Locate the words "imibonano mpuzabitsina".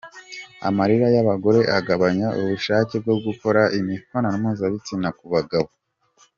3.79-5.09